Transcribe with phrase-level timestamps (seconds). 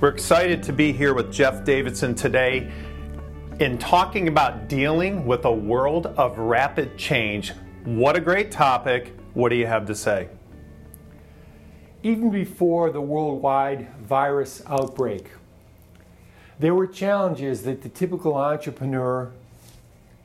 [0.00, 2.72] We're excited to be here with Jeff Davidson today
[3.58, 7.52] in talking about dealing with a world of rapid change.
[7.84, 9.14] What a great topic.
[9.34, 10.30] What do you have to say?
[12.02, 15.32] Even before the worldwide virus outbreak,
[16.58, 19.30] there were challenges that the typical entrepreneur,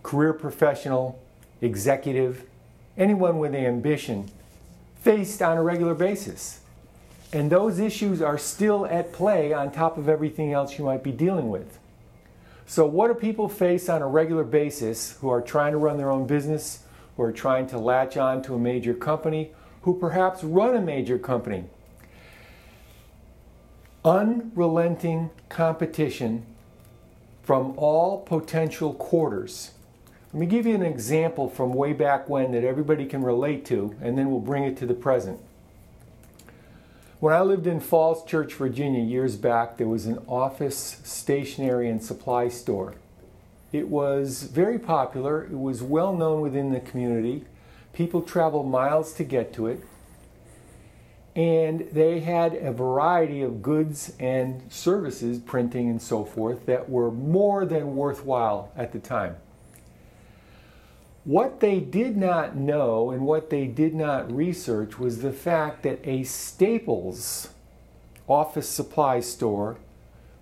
[0.04, 1.22] career professional,
[1.60, 2.46] executive,
[2.98, 4.32] anyone with ambition
[5.02, 6.62] faced on a regular basis.
[7.36, 11.12] And those issues are still at play on top of everything else you might be
[11.12, 11.80] dealing with.
[12.66, 16.10] So, what do people face on a regular basis who are trying to run their
[16.10, 16.84] own business,
[17.18, 21.20] who are trying to latch on to a major company, who perhaps run a major
[21.20, 21.66] company?
[24.06, 26.46] Unrelenting competition
[27.44, 29.72] from all potential quarters.
[30.32, 33.94] Let me give you an example from way back when that everybody can relate to,
[34.02, 35.42] and then we'll bring it to the present.
[37.22, 42.04] When I lived in Falls Church, Virginia, years back, there was an office, stationery, and
[42.04, 42.96] supply store.
[43.72, 47.46] It was very popular, it was well known within the community.
[47.94, 49.80] People traveled miles to get to it.
[51.38, 57.12] And they had a variety of goods and services, printing and so forth, that were
[57.12, 59.38] more than worthwhile at the time.
[61.26, 66.00] What they did not know and what they did not research was the fact that
[66.08, 67.50] a Staples
[68.28, 69.78] office supply store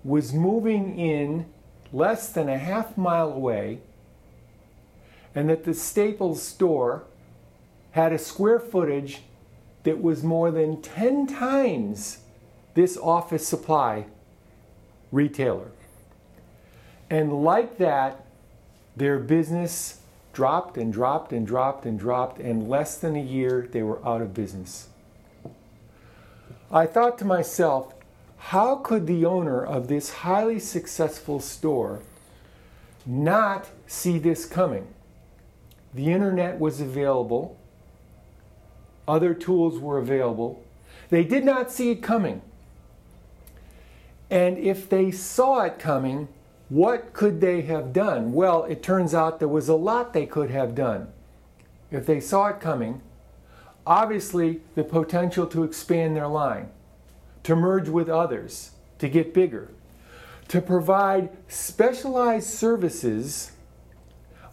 [0.03, 1.45] was moving in
[1.93, 3.79] less than a half mile away,
[5.33, 7.05] and that the Staples store
[7.91, 9.21] had a square footage
[9.83, 12.19] that was more than 10 times
[12.73, 14.05] this office supply
[15.13, 15.71] retailer.
[17.09, 18.25] And like that,
[18.97, 19.99] their business
[20.33, 24.21] dropped and dropped and dropped and dropped, and less than a year they were out
[24.21, 24.87] of business.
[26.71, 27.93] I thought to myself,
[28.37, 32.01] how could the owner of this highly successful store
[33.05, 34.87] not see this coming?
[35.93, 37.57] The internet was available,
[39.07, 40.63] other tools were available.
[41.09, 42.41] They did not see it coming.
[44.29, 46.27] And if they saw it coming,
[46.69, 48.33] what could they have done?
[48.33, 51.09] Well, it turns out there was a lot they could have done.
[51.91, 53.01] If they saw it coming,
[53.85, 56.69] obviously the potential to expand their line,
[57.43, 59.69] to merge with others, to get bigger,
[60.47, 63.51] to provide specialized services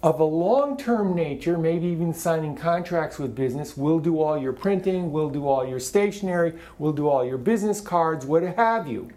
[0.03, 3.77] of a long term nature, maybe even signing contracts with business.
[3.77, 7.81] We'll do all your printing, we'll do all your stationery, we'll do all your business
[7.81, 9.11] cards, what have you.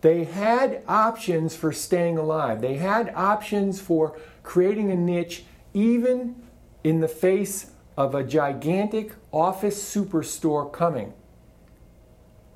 [0.00, 2.60] They had options for staying alive.
[2.60, 5.44] They had options for creating a niche
[5.74, 6.36] even
[6.84, 11.12] in the face of a gigantic office superstore coming.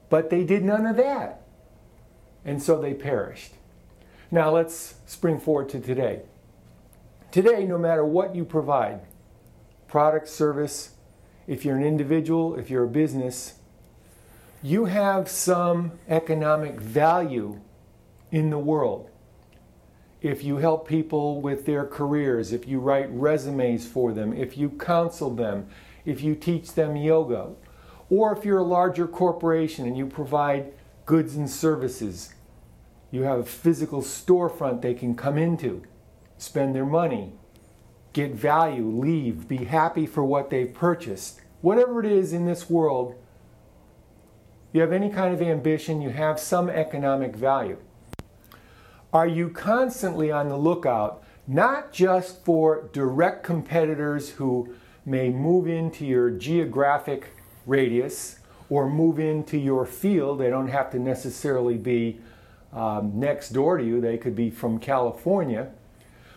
[0.08, 1.42] But they did none of that.
[2.44, 3.52] And so they perished.
[4.30, 6.22] Now let's spring forward to today.
[7.30, 9.00] Today, no matter what you provide
[9.88, 10.90] product, service,
[11.46, 13.54] if you're an individual, if you're a business,
[14.62, 17.60] you have some economic value
[18.30, 19.10] in the world.
[20.20, 24.70] If you help people with their careers, if you write resumes for them, if you
[24.70, 25.66] counsel them,
[26.04, 27.50] if you teach them yoga,
[28.08, 30.72] or if you're a larger corporation and you provide
[31.06, 32.34] goods and services,
[33.10, 35.82] you have a physical storefront they can come into,
[36.38, 37.32] spend their money,
[38.12, 41.40] get value, leave, be happy for what they've purchased.
[41.62, 43.16] Whatever it is in this world,
[44.72, 47.78] you have any kind of ambition, you have some economic value.
[49.12, 54.74] Are you constantly on the lookout, not just for direct competitors who
[55.04, 57.34] may move into your geographic
[57.66, 58.38] radius
[58.70, 60.40] or move into your field?
[60.40, 62.20] They don't have to necessarily be
[62.72, 65.70] um, next door to you, they could be from California.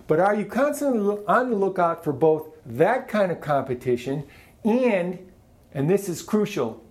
[0.08, 4.26] But are you constantly on the lookout for both that kind of competition
[4.66, 5.32] and,
[5.74, 6.84] and this is crucial,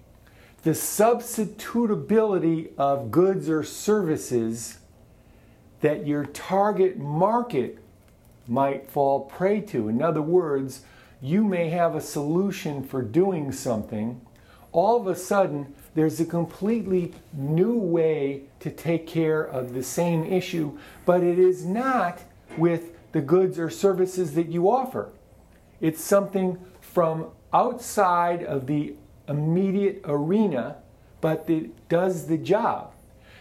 [0.64, 4.78] the substitutability of goods or services
[5.82, 7.76] that your target market
[8.49, 9.90] might fall prey to.
[9.90, 10.81] In other words,
[11.20, 14.22] you may have a solution for doing something.
[14.72, 20.25] All of a sudden, there's a completely new way to take care of the same
[20.25, 22.22] issue, but it is not
[22.56, 25.10] with the goods or services that you offer.
[25.82, 28.94] It's something from outside of the
[29.28, 30.76] immediate arena,
[31.20, 32.92] but it does the job.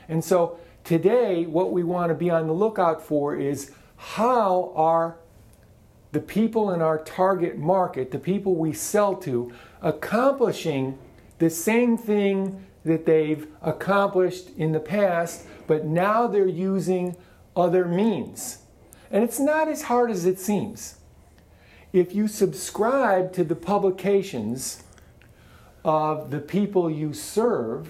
[0.07, 5.17] And so today, what we want to be on the lookout for is how are
[6.11, 9.51] the people in our target market, the people we sell to,
[9.81, 10.97] accomplishing
[11.39, 17.15] the same thing that they've accomplished in the past, but now they're using
[17.55, 18.59] other means.
[19.09, 20.95] And it's not as hard as it seems.
[21.91, 24.83] If you subscribe to the publications
[25.83, 27.89] of the people you serve,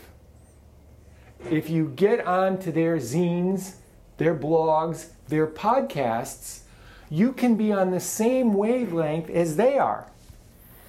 [1.49, 3.75] if you get onto their zines,
[4.17, 6.61] their blogs, their podcasts,
[7.09, 10.09] you can be on the same wavelength as they are.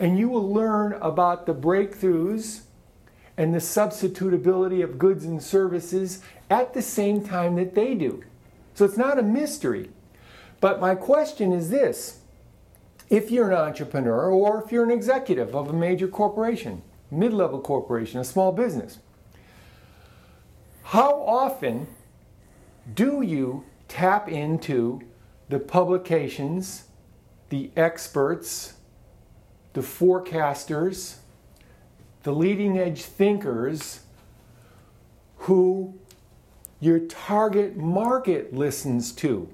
[0.00, 2.62] And you will learn about the breakthroughs
[3.36, 8.22] and the substitutability of goods and services at the same time that they do.
[8.74, 9.90] So it's not a mystery.
[10.60, 12.20] But my question is this
[13.10, 16.82] if you're an entrepreneur or if you're an executive of a major corporation,
[17.14, 18.98] mid level corporation, a small business,
[20.82, 21.86] how often
[22.94, 25.00] do you tap into
[25.48, 26.84] the publications,
[27.48, 28.74] the experts,
[29.72, 31.16] the forecasters,
[32.22, 34.00] the leading edge thinkers
[35.38, 35.94] who
[36.80, 39.48] your target market listens to?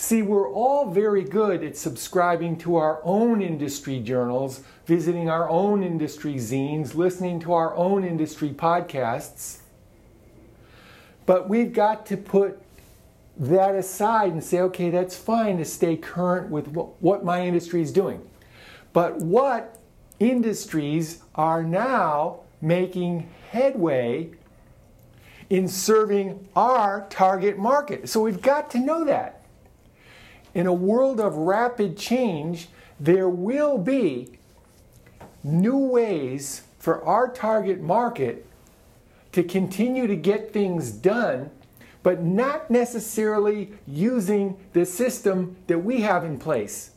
[0.00, 5.82] See, we're all very good at subscribing to our own industry journals, visiting our own
[5.82, 9.58] industry zines, listening to our own industry podcasts.
[11.26, 12.62] But we've got to put
[13.36, 17.92] that aside and say, okay, that's fine to stay current with what my industry is
[17.92, 18.26] doing.
[18.94, 19.78] But what
[20.18, 24.30] industries are now making headway
[25.50, 28.08] in serving our target market?
[28.08, 29.39] So we've got to know that
[30.54, 32.68] in a world of rapid change,
[32.98, 34.28] there will be
[35.42, 38.46] new ways for our target market
[39.32, 41.50] to continue to get things done,
[42.02, 46.90] but not necessarily using the system that we have in place.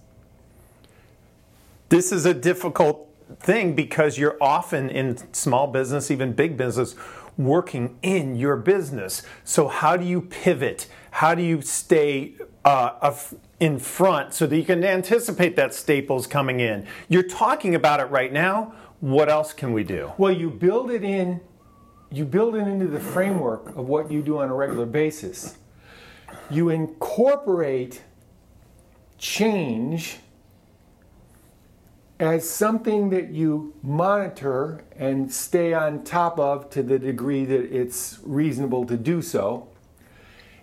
[1.90, 3.08] This is a difficult
[3.40, 6.96] thing because you're often in small business, even big business,
[7.38, 9.24] working in your business.
[9.44, 10.88] So, how do you pivot?
[11.12, 12.34] How do you stay
[12.66, 13.14] uh,
[13.60, 16.86] in front so that you can anticipate that staples coming in?
[17.10, 18.74] You're talking about it right now.
[19.00, 20.14] What else can we do?
[20.18, 21.42] Well, you build it in.
[22.10, 25.58] You build it into the framework of what you do on a regular basis.
[26.50, 28.02] You incorporate
[29.18, 30.20] change
[32.20, 38.20] as something that you monitor and stay on top of to the degree that it's
[38.24, 39.68] reasonable to do so,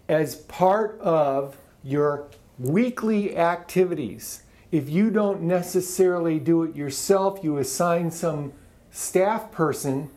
[0.08, 2.28] as part of your
[2.58, 4.42] weekly activities.
[4.70, 8.52] If you don't necessarily do it yourself, you assign some
[8.90, 10.10] staff person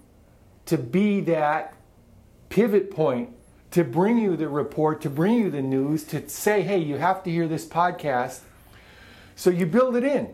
[0.66, 1.74] to be that
[2.50, 3.30] pivot point
[3.72, 7.24] to bring you the report, to bring you the news, to say, hey, you have
[7.24, 8.42] to hear this podcast.
[9.36, 10.32] So you build it in.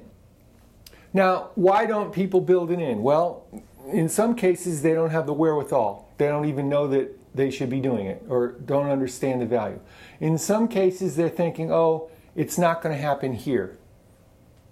[1.14, 3.02] Now, why don't people build it in?
[3.02, 3.48] Well,
[3.94, 6.10] in some cases, they don't have the wherewithal.
[6.18, 9.80] They don't even know that they should be doing it or don't understand the value.
[10.20, 13.78] In some cases, they're thinking, oh, it's not going to happen here.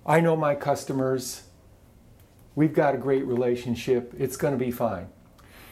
[0.05, 1.43] I know my customers.
[2.55, 4.13] We've got a great relationship.
[4.17, 5.09] It's going to be fine.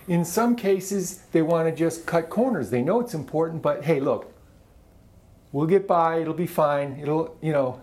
[0.08, 2.70] In some cases, they want to just cut corners.
[2.70, 4.32] They know it's important, but hey, look,
[5.52, 6.20] we'll get by.
[6.20, 7.00] It'll be fine.
[7.02, 7.82] It'll, you know,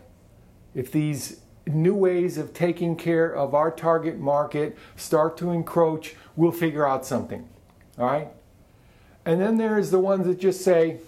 [0.75, 6.53] if these new ways of taking care of our target market start to encroach, we'll
[6.53, 7.49] figure out something.
[7.99, 8.29] All right?
[9.25, 10.99] And then there's the ones that just say,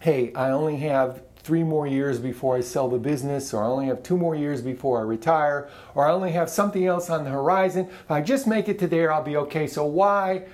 [0.00, 3.86] hey, I only have three more years before I sell the business, or I only
[3.86, 7.30] have two more years before I retire, or I only have something else on the
[7.30, 7.88] horizon.
[7.88, 9.66] If I just make it to there, I'll be okay.
[9.66, 10.44] So why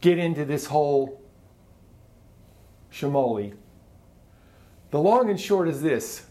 [0.00, 1.20] get into this whole
[2.92, 3.54] shamoli?
[4.90, 6.26] The long and short is this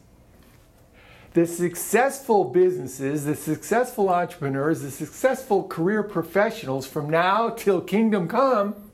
[1.34, 8.91] the successful businesses, the successful entrepreneurs, the successful career professionals from now till kingdom come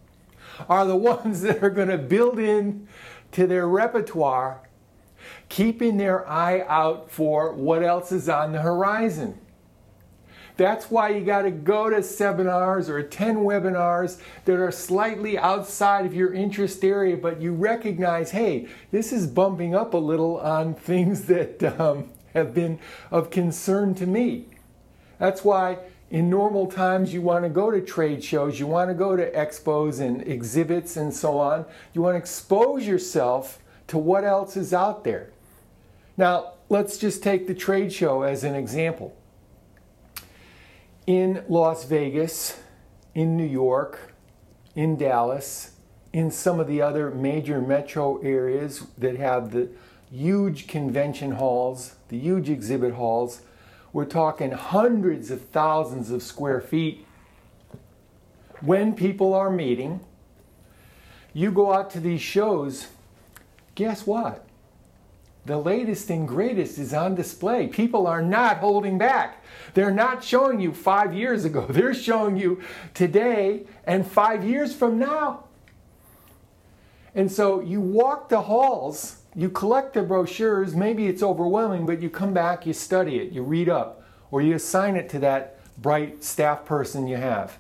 [0.70, 2.88] are the ones that are going to build in
[3.34, 4.62] to their repertoire,
[5.50, 9.40] keeping their eye out for what else is on the horizon.
[10.58, 16.06] That's why you got to go to seminars or attend webinars that are slightly outside
[16.06, 20.74] of your interest area, but you recognize, hey, this is bumping up a little on
[20.74, 22.80] things that um, have been
[23.12, 24.46] of concern to me.
[25.20, 25.78] That's why
[26.10, 29.30] in normal times you want to go to trade shows, you want to go to
[29.32, 31.66] expos and exhibits and so on.
[31.94, 35.32] You want to expose yourself to what else is out there.
[36.16, 39.16] Now, let's just take the trade show as an example.
[41.06, 42.60] In Las Vegas,
[43.14, 44.14] in New York,
[44.76, 45.72] in Dallas,
[46.14, 49.70] in some of the other major metro areas that have the
[50.12, 53.42] huge convention halls, the huge exhibit halls,
[53.98, 57.04] we're talking hundreds of thousands of square feet.
[58.62, 60.00] when people are meeting,
[61.34, 62.90] you go out to these shows,
[63.74, 64.46] guess what?
[65.48, 67.66] The latest and greatest is on display.
[67.66, 69.44] People are not holding back.
[69.74, 71.66] They're not showing you five years ago.
[71.68, 72.62] They're showing you
[72.94, 75.46] today and five years from now.
[77.16, 82.10] And so you walk the halls, you collect the brochures, maybe it's overwhelming, but you
[82.10, 86.24] come back, you study it, you read up, or you assign it to that bright
[86.24, 87.60] staff person you have.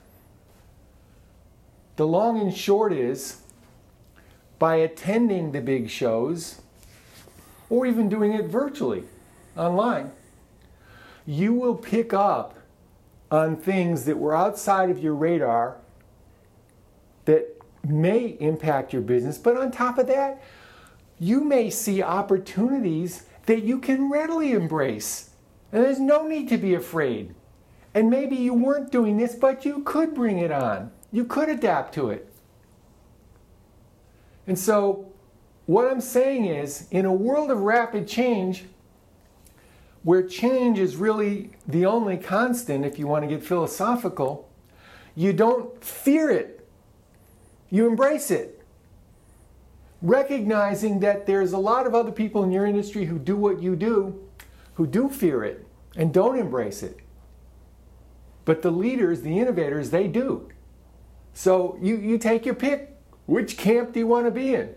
[1.95, 3.41] The long and short is
[4.57, 6.61] by attending the big shows,
[7.69, 9.03] or even doing it virtually
[9.55, 10.11] online,
[11.27, 12.57] you will pick up
[13.29, 15.77] on things that were outside of your radar
[17.25, 19.37] that may impact your business.
[19.37, 20.41] But on top of that,
[21.19, 25.31] you may see opportunities that you can readily embrace.
[25.71, 27.33] And there's no need to be afraid.
[27.93, 30.91] And maybe you weren't doing this, but you could bring it on.
[31.11, 32.31] You could adapt to it.
[34.45, 35.11] And so,
[35.65, 38.65] what I'm saying is, in a world of rapid change,
[40.03, 44.47] where change is really the only constant, if you want to get philosophical,
[45.15, 46.65] you don't fear it,
[47.69, 48.56] you embrace it.
[50.01, 53.75] Recognizing that there's a lot of other people in your industry who do what you
[53.75, 54.23] do,
[54.75, 56.99] who do fear it and don't embrace it.
[58.45, 60.49] But the leaders, the innovators, they do.
[61.33, 62.95] So you, you take your pick.
[63.25, 64.73] Which camp do you want to be in?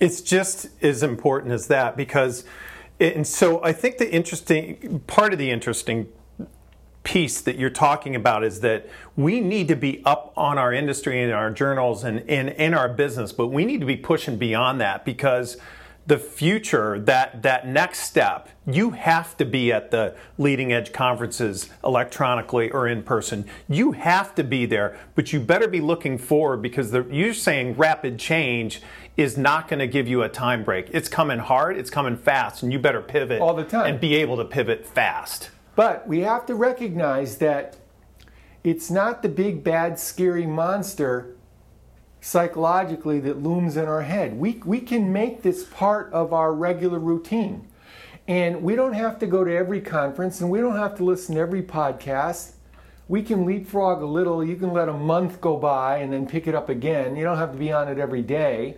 [0.00, 2.44] It's just as important as that because,
[2.98, 6.08] and so I think the interesting part of the interesting
[7.04, 11.22] piece that you're talking about is that we need to be up on our industry
[11.22, 15.04] and our journals and in our business, but we need to be pushing beyond that
[15.04, 15.56] because
[16.06, 21.70] the future, that that next step, you have to be at the leading edge conferences
[21.84, 23.44] electronically or in person.
[23.68, 27.76] You have to be there, but you better be looking forward because the, you're saying
[27.76, 28.82] rapid change
[29.16, 30.88] is not going to give you a time break.
[30.90, 34.16] It's coming hard, it's coming fast, and you better pivot all the time and be
[34.16, 35.50] able to pivot fast.
[35.74, 37.76] But we have to recognize that
[38.62, 41.36] it's not the big bad scary monster
[42.20, 44.38] psychologically that looms in our head.
[44.38, 47.66] We, we can make this part of our regular routine.
[48.28, 51.34] And we don't have to go to every conference and we don't have to listen
[51.34, 52.52] to every podcast.
[53.08, 54.44] We can leapfrog a little.
[54.44, 57.16] You can let a month go by and then pick it up again.
[57.16, 58.76] You don't have to be on it every day.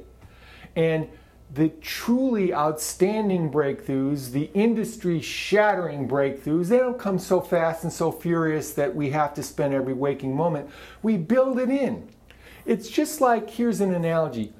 [0.75, 1.09] And
[1.55, 8.11] the truly outstanding breakthroughs, the industry shattering breakthroughs, they don't come so fast and so
[8.11, 10.69] furious that we have to spend every waking moment.
[11.03, 12.09] We build it in.
[12.67, 14.53] It's just like here's an analogy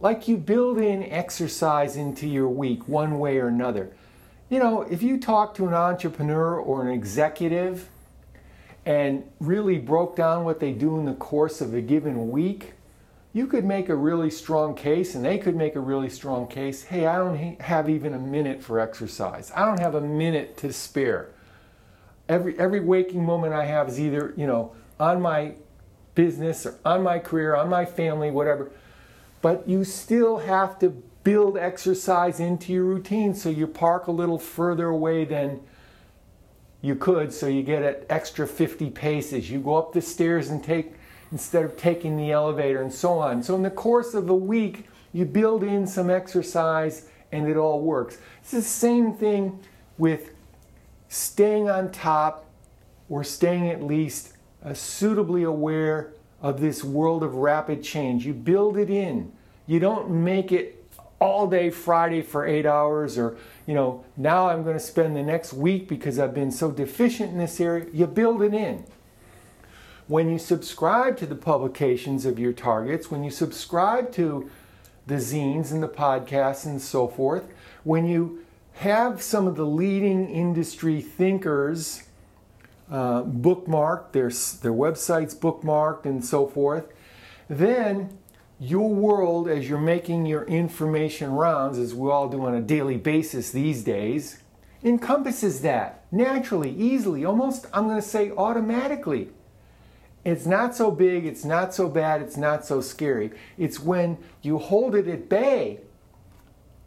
[0.00, 3.92] like you build in exercise into your week one way or another.
[4.48, 7.88] You know, if you talk to an entrepreneur or an executive
[8.86, 12.72] and really broke down what they do in the course of a given week,
[13.32, 16.82] you could make a really strong case, and they could make a really strong case.
[16.82, 19.52] Hey, I don't have even a minute for exercise.
[19.54, 21.30] I don't have a minute to spare.
[22.28, 25.54] Every every waking moment I have is either you know on my
[26.14, 28.70] business or on my career, on my family, whatever.
[29.42, 30.90] But you still have to
[31.22, 35.60] build exercise into your routine so you park a little further away than
[36.82, 39.50] you could so you get an extra 50 paces.
[39.50, 40.94] You go up the stairs and take
[41.32, 43.42] instead of taking the elevator and so on.
[43.42, 47.80] So in the course of a week, you build in some exercise and it all
[47.80, 48.18] works.
[48.40, 49.60] It's the same thing
[49.98, 50.32] with
[51.08, 52.46] staying on top
[53.08, 54.34] or staying at least
[54.64, 58.26] uh, suitably aware of this world of rapid change.
[58.26, 59.32] You build it in.
[59.66, 60.76] You don't make it
[61.20, 65.22] all day Friday for eight hours or, you know, now I'm going to spend the
[65.22, 67.86] next week because I've been so deficient in this area.
[67.92, 68.84] You build it in.
[70.10, 74.50] When you subscribe to the publications of your targets, when you subscribe to
[75.06, 77.44] the zines and the podcasts and so forth,
[77.84, 82.08] when you have some of the leading industry thinkers
[82.90, 84.30] uh, bookmarked, their,
[84.62, 86.86] their websites bookmarked, and so forth,
[87.48, 88.18] then
[88.58, 92.96] your world, as you're making your information rounds, as we all do on a daily
[92.96, 94.42] basis these days,
[94.82, 99.30] encompasses that naturally, easily, almost, I'm going to say automatically.
[100.24, 103.30] It's not so big, it's not so bad, it's not so scary.
[103.56, 105.80] It's when you hold it at bay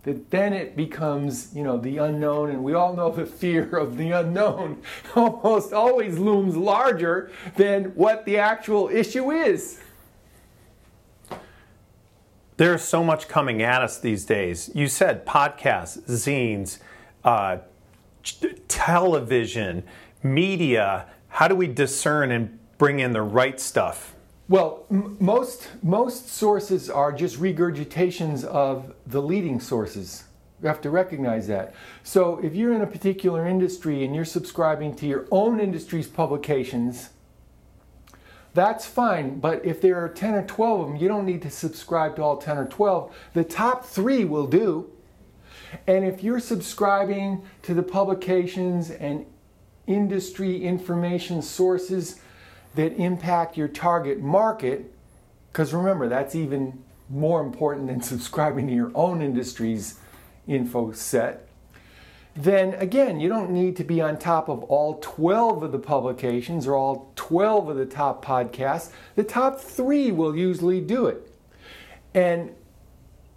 [0.03, 3.97] that then it becomes, you know, the unknown, and we all know the fear of
[3.97, 4.81] the unknown
[5.15, 9.79] almost always looms larger than what the actual issue is.
[12.57, 14.69] There's so much coming at us these days.
[14.75, 16.77] You said podcasts, zines,
[17.23, 17.57] uh,
[18.67, 19.83] television,
[20.21, 21.07] media.
[21.29, 24.13] How do we discern and bring in the right stuff?
[24.49, 30.25] Well, m- most most sources are just regurgitations of the leading sources.
[30.61, 31.75] You have to recognize that.
[32.03, 37.11] So if you're in a particular industry and you're subscribing to your own industry's publications,
[38.53, 39.39] that's fine.
[39.39, 42.21] But if there are 10 or 12 of them, you don't need to subscribe to
[42.21, 43.15] all 10 or 12.
[43.33, 44.91] The top three will do.
[45.87, 49.25] And if you're subscribing to the publications and
[49.87, 52.19] industry information sources
[52.75, 54.93] that impact your target market,
[55.51, 59.99] because remember, that's even more important than subscribing to your own industry's
[60.47, 61.47] info set,
[62.35, 66.65] then again, you don't need to be on top of all 12 of the publications
[66.65, 68.89] or all 12 of the top podcasts.
[69.15, 71.31] The top three will usually do it.
[72.15, 72.55] And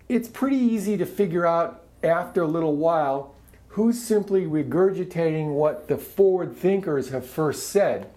[0.08, 3.34] it's pretty easy to figure out after a little while
[3.68, 8.08] who's simply regurgitating what the forward thinkers have first said.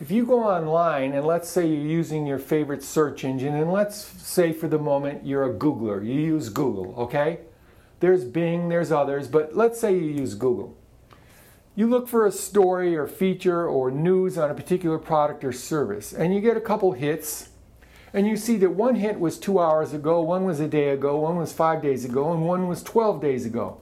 [0.00, 3.96] If you go online and let's say you're using your favorite search engine, and let's
[3.96, 7.38] say for the moment you're a Googler, you use Google, okay?
[8.00, 10.76] There's Bing, there's others, but let's say you use Google.
[11.76, 16.12] You look for a story or feature or news on a particular product or service,
[16.12, 17.50] and you get a couple hits,
[18.12, 21.18] and you see that one hit was two hours ago, one was a day ago,
[21.18, 23.80] one was five days ago, and one was 12 days ago.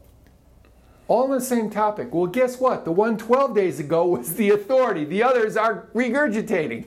[1.09, 2.15] All on the same topic.
[2.15, 2.85] Well, guess what?
[2.85, 6.87] The one 12 days ago was the authority, the others are regurgitating.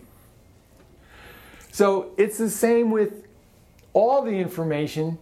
[1.72, 3.26] So it's the same with
[3.94, 5.18] all the information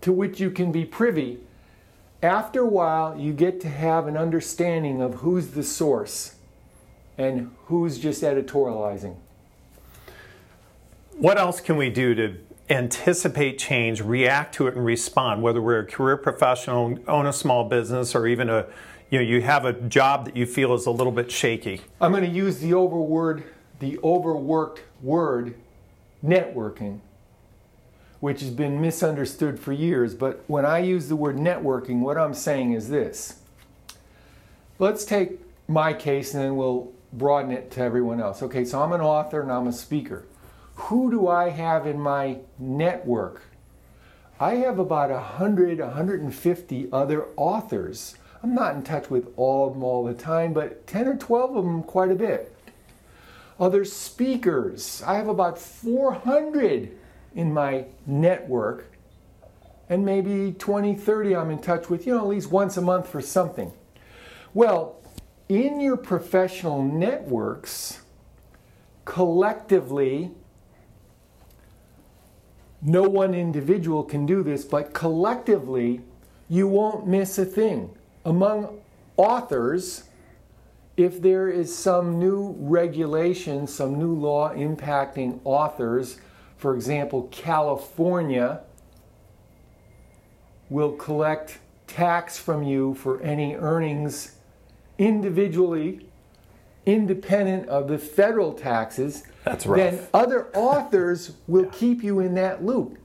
[0.00, 1.40] to which you can be privy,
[2.22, 6.34] after a while, you get to have an understanding of who's the source
[7.16, 9.16] and who's just editorializing.
[11.16, 12.36] What else can we do to
[12.70, 15.42] anticipate change, react to it, and respond?
[15.42, 18.66] Whether we're a career professional, own a small business, or even a
[19.10, 21.80] you know you have a job that you feel is a little bit shaky.
[22.00, 23.42] I'm going to use the overword,
[23.80, 25.54] the overworked word,
[26.24, 27.00] networking
[28.20, 30.14] which has been misunderstood for years.
[30.14, 33.40] But when I use the word networking, what I'm saying is this.
[34.78, 38.42] Let's take my case and then we'll broaden it to everyone else.
[38.42, 40.24] Okay, so I'm an author and I'm a speaker.
[40.84, 43.42] Who do I have in my network?
[44.40, 48.16] I have about 100, 150 other authors.
[48.42, 51.56] I'm not in touch with all of them all the time, but 10 or 12
[51.56, 52.56] of them quite a bit.
[53.60, 55.02] Other speakers.
[55.06, 56.96] I have about 400
[57.34, 58.90] in my network,
[59.90, 63.06] and maybe 20, 30 I'm in touch with, you know, at least once a month
[63.06, 63.70] for something.
[64.54, 64.96] Well,
[65.48, 68.00] in your professional networks,
[69.04, 70.32] collectively,
[72.82, 76.00] no one individual can do this, but collectively,
[76.48, 77.90] you won't miss a thing.
[78.24, 78.80] Among
[79.16, 80.04] authors,
[80.96, 86.18] if there is some new regulation, some new law impacting authors,
[86.56, 88.60] for example, California
[90.68, 94.36] will collect tax from you for any earnings
[94.98, 96.06] individually,
[96.92, 99.24] independent of the federal taxes.
[99.44, 99.78] That's rough.
[99.78, 101.70] Then other authors will yeah.
[101.72, 102.98] keep you in that loop.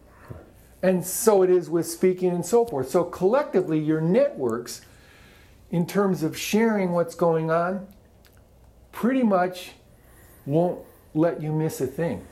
[0.81, 2.89] And so it is with speaking and so forth.
[2.89, 4.81] So collectively, your networks,
[5.71, 7.87] in terms of sharing what's going on,
[8.91, 9.71] pretty much
[10.45, 10.79] won't
[11.13, 12.25] let you miss a thing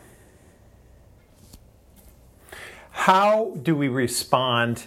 [2.93, 4.81] how do we respond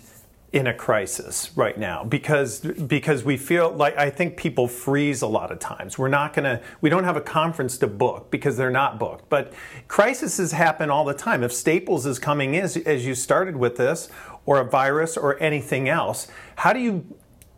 [0.57, 5.27] in a crisis right now because because we feel like I think people freeze a
[5.27, 5.99] lot of times.
[5.99, 9.29] We're not going to we don't have a conference to book because they're not booked.
[9.29, 9.53] But
[9.87, 11.45] crises happen all the time.
[11.45, 14.09] If Staples is coming in as, as you started with this
[14.47, 17.05] or a virus or anything else, how do you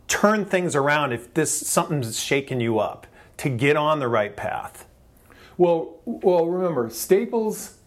[0.09, 3.07] turn things around if this something's shaking you up
[3.37, 4.85] to get on the right path?
[5.57, 7.77] Well, well remember Staples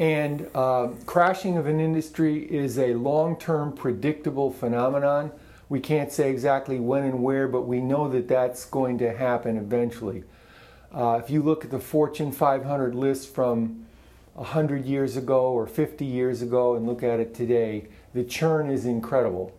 [0.00, 5.30] and uh, crashing of an industry is a long term predictable phenomenon.
[5.68, 9.58] We can't say exactly when and where, but we know that that's going to happen
[9.58, 10.24] eventually.
[10.90, 13.84] Uh, if you look at the Fortune 500 list from
[14.32, 17.84] 100 years ago or 50 years ago and look at it today,
[18.14, 19.52] the churn is incredible.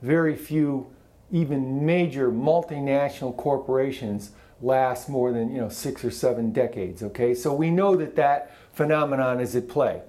[0.00, 0.86] Very few,
[1.30, 4.30] even major multinational corporations
[4.62, 7.02] last more than you know six or seven decades.
[7.02, 10.02] Okay, so we know that that phenomenon is at play.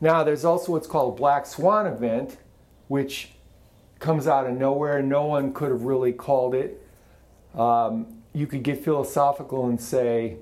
[0.00, 2.38] Now, there's also what's called a black swan event,
[2.88, 3.32] which
[3.98, 5.02] comes out of nowhere.
[5.02, 6.82] No one could have really called it.
[7.54, 10.36] Um, you could get philosophical and say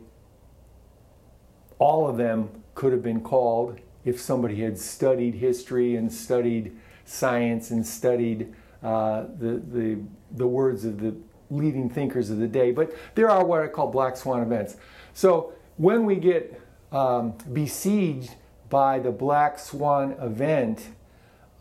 [1.79, 7.71] all of them could have been called if somebody had studied history and studied science
[7.71, 9.99] and studied uh, the, the,
[10.33, 11.15] the words of the
[11.51, 12.71] leading thinkers of the day.
[12.71, 14.77] But there are what I call black swan events.
[15.15, 16.61] So when we get
[16.93, 18.35] um, besieged
[18.71, 20.89] by the black swan event,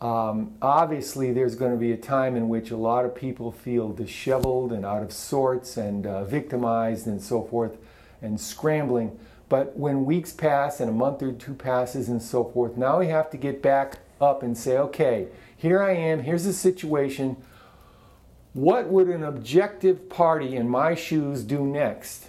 [0.00, 3.92] um, obviously there's going to be a time in which a lot of people feel
[3.92, 7.76] disheveled and out of sorts and uh, victimized and so forth
[8.22, 9.18] and scrambling.
[9.48, 13.08] But when weeks pass and a month or two passes and so forth, now we
[13.08, 17.36] have to get back up and say, okay, here I am, here's the situation.
[18.52, 22.28] What would an objective party in my shoes do next?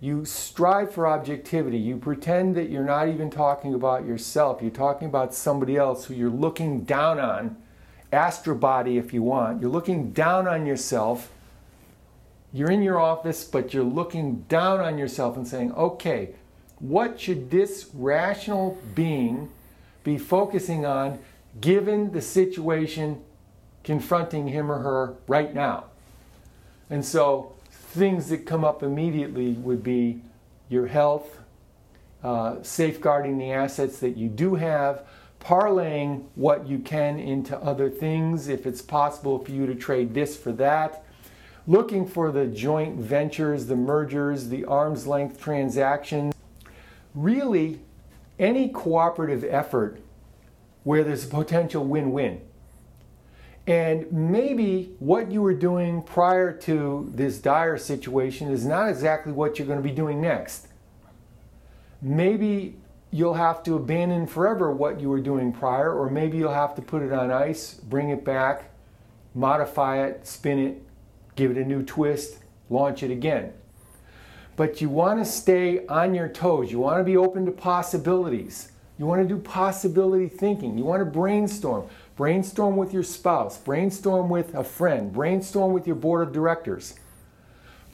[0.00, 1.78] You strive for objectivity.
[1.78, 4.62] You pretend that you're not even talking about yourself.
[4.62, 7.56] You're talking about somebody else who you're looking down on,
[8.12, 9.60] astrobody if you want.
[9.60, 11.32] You're looking down on yourself.
[12.52, 16.30] You're in your office, but you're looking down on yourself and saying, okay,
[16.78, 19.50] what should this rational being
[20.04, 21.18] be focusing on
[21.60, 23.20] given the situation
[23.82, 25.86] confronting him or her right now?
[26.88, 27.52] And so
[27.88, 30.20] things that come up immediately would be
[30.68, 31.38] your health,
[32.22, 35.06] uh, safeguarding the assets that you do have,
[35.40, 40.36] parlaying what you can into other things if it's possible for you to trade this
[40.36, 41.04] for that,
[41.66, 46.34] looking for the joint ventures, the mergers, the arm's length transactions.
[47.14, 47.80] Really,
[48.38, 50.00] any cooperative effort
[50.84, 52.42] where there's a potential win win.
[53.68, 59.58] And maybe what you were doing prior to this dire situation is not exactly what
[59.58, 60.68] you're going to be doing next.
[62.00, 62.76] Maybe
[63.10, 66.82] you'll have to abandon forever what you were doing prior, or maybe you'll have to
[66.82, 68.70] put it on ice, bring it back,
[69.34, 70.82] modify it, spin it,
[71.36, 72.38] give it a new twist,
[72.70, 73.52] launch it again.
[74.56, 76.72] But you want to stay on your toes.
[76.72, 78.72] You want to be open to possibilities.
[78.98, 80.76] You want to do possibility thinking.
[80.76, 81.86] You want to brainstorm.
[82.18, 86.94] Brainstorm with your spouse, brainstorm with a friend, brainstorm with your board of directors.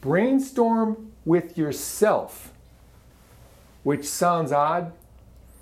[0.01, 2.51] Brainstorm with yourself,
[3.83, 4.93] which sounds odd,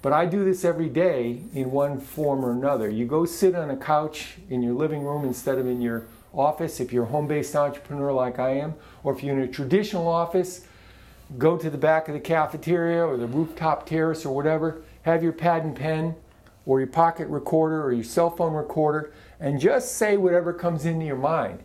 [0.00, 2.88] but I do this every day in one form or another.
[2.88, 6.78] You go sit on a couch in your living room instead of in your office
[6.78, 10.06] if you're a home based entrepreneur like I am, or if you're in a traditional
[10.06, 10.64] office,
[11.36, 15.32] go to the back of the cafeteria or the rooftop terrace or whatever, have your
[15.32, 16.14] pad and pen,
[16.66, 21.04] or your pocket recorder or your cell phone recorder and just say whatever comes into
[21.04, 21.62] your mind.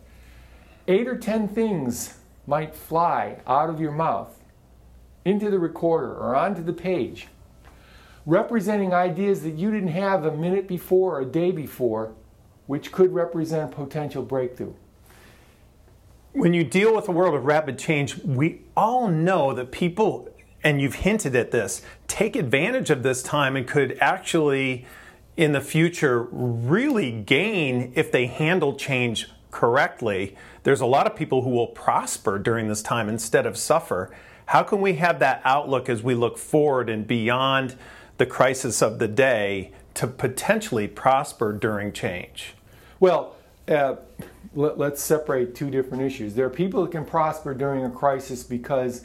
[0.86, 2.14] Eight or ten things
[2.46, 4.34] might fly out of your mouth
[5.24, 7.28] into the recorder or onto the page,
[8.24, 12.14] representing ideas that you didn't have a minute before or a day before,
[12.66, 14.72] which could represent potential breakthrough.
[16.32, 20.28] When you deal with a world of rapid change, we all know that people
[20.62, 24.86] and you've hinted at this, take advantage of this time and could actually,
[25.36, 30.36] in the future, really gain if they handle change correctly.
[30.64, 34.10] There's a lot of people who will prosper during this time instead of suffer.
[34.46, 37.76] How can we have that outlook as we look forward and beyond
[38.16, 42.54] the crisis of the day to potentially prosper during change?
[43.00, 43.36] Well,
[43.68, 43.96] uh,
[44.54, 46.34] let, us separate two different issues.
[46.34, 49.04] There are people that can prosper during a crisis because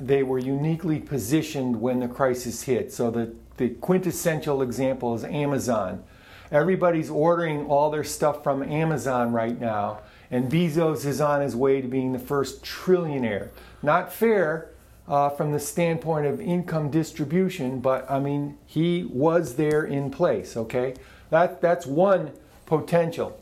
[0.00, 2.92] they were uniquely positioned when the crisis hit.
[2.92, 6.04] So the, the quintessential example is Amazon.
[6.50, 11.80] Everybody's ordering all their stuff from Amazon right now, and Bezos is on his way
[11.80, 13.50] to being the first trillionaire.
[13.82, 14.70] Not fair
[15.06, 20.56] uh, from the standpoint of income distribution, but I mean, he was there in place,
[20.56, 20.94] okay?
[21.30, 22.32] That, that's one
[22.66, 23.38] potential.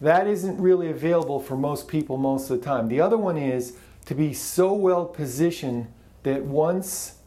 [0.00, 2.88] That isn't really available for most people most of the time.
[2.88, 5.88] The other one is to be so well positioned
[6.26, 7.18] that once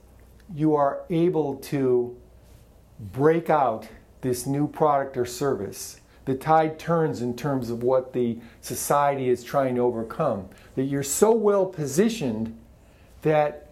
[0.53, 2.17] you are able to
[3.13, 3.88] break out
[4.19, 9.41] this new product or service, the tide turns in terms of what the society is
[9.41, 10.49] trying to overcome.
[10.75, 12.59] That you're so well positioned
[13.21, 13.69] that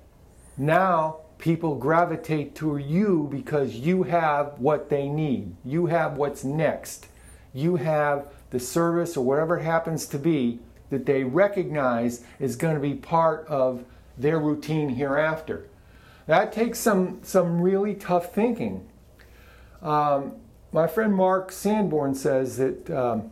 [0.56, 5.54] now people gravitate to you because you have what they need.
[5.66, 7.08] You have what's next.
[7.54, 10.60] You have the service or whatever it happens to be
[10.90, 13.84] that they recognize is going to be part of
[14.18, 15.70] their routine hereafter.
[16.26, 18.88] That takes some, some really tough thinking.
[19.82, 20.34] Um,
[20.72, 23.32] my friend Mark Sanborn says that um,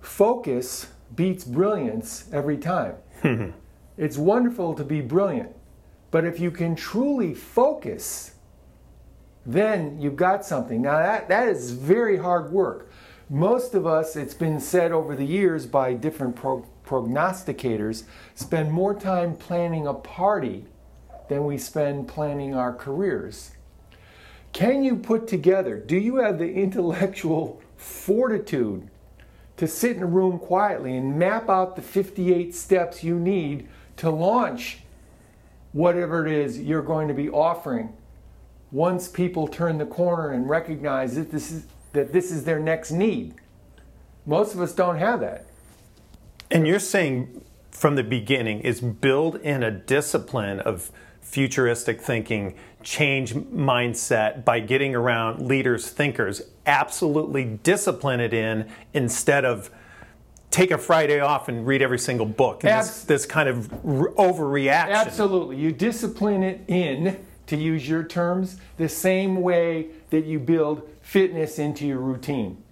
[0.00, 2.94] focus beats brilliance every time.
[3.98, 5.54] it's wonderful to be brilliant,
[6.10, 8.32] but if you can truly focus,
[9.44, 10.82] then you've got something.
[10.82, 12.90] Now, that, that is very hard work.
[13.28, 18.94] Most of us, it's been said over the years by different pro- prognosticators spend more
[18.94, 20.64] time planning a party
[21.28, 23.52] than we spend planning our careers.
[24.52, 28.88] Can you put together, do you have the intellectual fortitude
[29.56, 34.10] to sit in a room quietly and map out the 58 steps you need to
[34.10, 34.78] launch
[35.72, 37.92] whatever it is you're going to be offering
[38.70, 42.90] once people turn the corner and recognize that this is that this is their next
[42.90, 43.34] need.
[44.26, 45.45] Most of us don't have that.
[46.50, 53.34] And you're saying from the beginning is build in a discipline of futuristic thinking, change
[53.34, 59.70] mindset by getting around leaders, thinkers, absolutely discipline it in instead of
[60.50, 62.64] take a Friday off and read every single book.
[62.64, 64.94] Abs- this, this, kind of overreaction.
[64.94, 65.56] Absolutely.
[65.56, 71.58] You discipline it in, to use your terms, the same way that you build fitness
[71.58, 72.62] into your routine.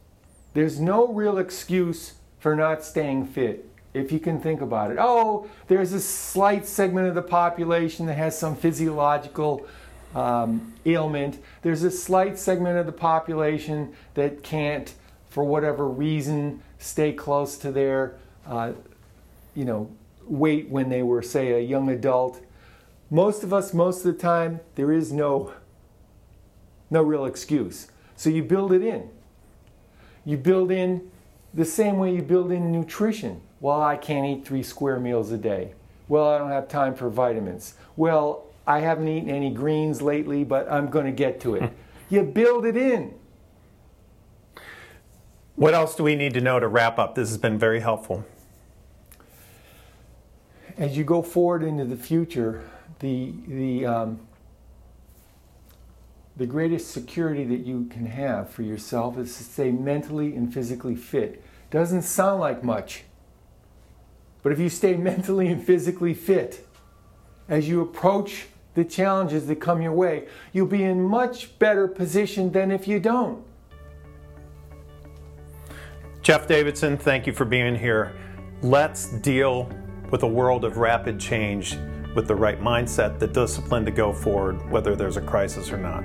[0.54, 4.98] There's no real excuse for not staying fit if you can think about it.
[5.00, 9.66] Oh, there's a slight segment of the population that has some physiological
[10.14, 11.38] um, ailment.
[11.62, 14.92] There's a slight segment of the population that can't,
[15.30, 18.72] for whatever reason, stay close to their, uh,
[19.54, 19.90] you know,
[20.26, 22.42] weight when they were, say, a young adult.
[23.08, 25.54] Most of us, most of the time, there is no,
[26.90, 27.88] no real excuse.
[28.16, 29.08] So you build it in.
[30.26, 31.10] You build in
[31.54, 33.40] the same way you build in nutrition.
[33.60, 35.74] Well, I can't eat three square meals a day.
[36.08, 37.74] Well, I don't have time for vitamins.
[37.96, 41.72] Well, I haven't eaten any greens lately, but I'm going to get to it.
[42.10, 43.14] you build it in.
[45.56, 47.14] What else do we need to know to wrap up?
[47.14, 48.24] This has been very helpful.
[50.76, 54.20] As you go forward into the future, the, the, um,
[56.36, 60.96] the greatest security that you can have for yourself is to stay mentally and physically
[60.96, 61.42] fit.
[61.70, 63.04] Doesn't sound like much,
[64.42, 66.66] but if you stay mentally and physically fit,
[67.48, 72.50] as you approach the challenges that come your way, you'll be in much better position
[72.50, 73.44] than if you don't.
[76.22, 78.16] Jeff Davidson, thank you for being here.
[78.62, 79.70] Let's deal
[80.10, 81.76] with a world of rapid change
[82.16, 86.04] with the right mindset, the discipline to go forward, whether there's a crisis or not.